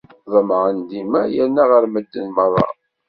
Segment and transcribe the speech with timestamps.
[0.31, 2.65] Temɛen dima yerna ɣer medden merra.